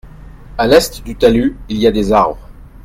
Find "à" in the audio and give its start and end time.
0.57-0.65